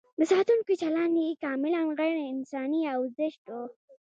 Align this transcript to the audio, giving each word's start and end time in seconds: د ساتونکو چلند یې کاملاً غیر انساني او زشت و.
د 0.19 0.21
ساتونکو 0.31 0.71
چلند 0.81 1.15
یې 1.25 1.39
کاملاً 1.43 1.81
غیر 1.99 2.17
انساني 2.31 2.81
او 2.93 2.99
زشت 3.17 3.43
و. 3.51 3.53